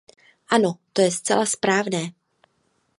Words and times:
Ano, 0.55 0.71
to 0.93 0.99
je 1.01 1.11
zcela 1.17 1.45
správné. 1.55 2.03